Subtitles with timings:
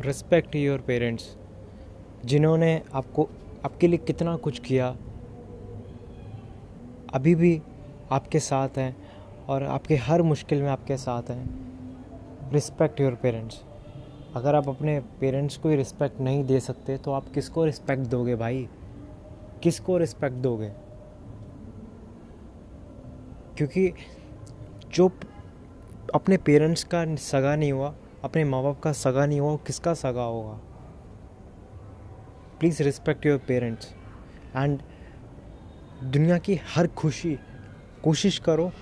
[0.00, 1.36] Respect your parents
[2.24, 3.28] जिन्होंने आपको,
[3.64, 4.88] आपके लिए कितना कुछ किया,
[7.14, 7.60] अभी भी
[8.12, 8.96] आपके साथ हैं
[9.48, 13.62] और आपके हर मुश्किल में आपके साथ हैं। रिस्पेक्ट योर पेरेंट्स
[14.36, 18.36] अगर आप अपने पेरेंट्स को ही रिस्पेक्ट नहीं दे सकते तो आप किसको रिस्पेक्ट दोगे
[18.36, 18.68] भाई?
[19.62, 20.72] किसको रिस्पेक्ट दोगे?
[23.56, 23.92] क्योंकि
[24.94, 25.10] जो
[26.14, 27.94] अपने पेरेंट्स का सगा नहीं हुआ
[28.28, 30.52] अपने माँ बाप का सगा नहीं हुआ किसका सगा होगा?
[32.60, 33.94] Please respect your parents
[34.56, 34.80] and
[36.02, 37.38] दुनिया की हर खुशी,
[38.04, 38.72] कोशिश करो,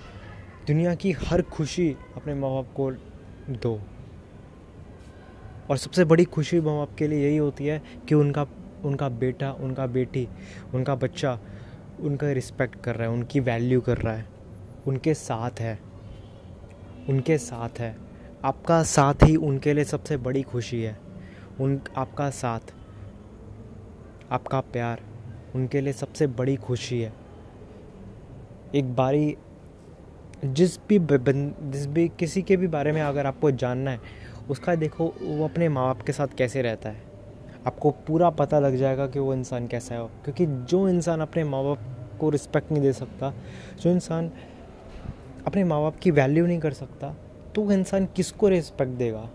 [0.67, 2.91] दुनिया की हर खुशी अपने माँ बाप को
[3.53, 3.81] दो।
[5.69, 8.45] और सबसे बड़ी खुशी माँ बाप के लिए यही होती है कि उनका
[8.85, 10.27] उनका बेटा, उनका बेटी,
[10.73, 11.39] उनका बच्चा
[11.99, 14.25] उनका रिस्पेक्ट कर रहा है, उनकी वैल्यू कर रहा है,
[14.87, 15.79] उनके साथ है,
[17.09, 18.06] उनके साथ है।
[18.45, 20.99] आपका साथ ही उनके लिए सबसे बड़ी खुशी है।
[21.59, 22.59] उन, आपका साथ,
[24.31, 25.01] आपका प्यार
[25.55, 27.13] उनके लिए सबसे बड़ी खुशी है।
[28.75, 29.37] एक बारी,
[30.45, 30.99] जिस भी
[31.71, 33.99] जिस भी किसी के भी बारे में अगर आपको जानना है,
[34.49, 37.03] उसका देखो, वो अपने माँ बाप के साथ कैसे रहता है।
[37.67, 41.63] आपको पूरा पता लग जाएगा कि वो इंसान कैसा है। क्योंकि जो इंसान अपने माँ
[41.63, 41.79] बाप
[42.19, 43.33] को रिस्पेक्ट नहीं दे सकता,
[43.81, 44.31] जो इंसान
[45.47, 47.15] अपने माँ बाप की वैल्यू नहीं कर सकता
[47.57, 49.29] तो वो इंसान किसको रिस्पेक्ट देगा?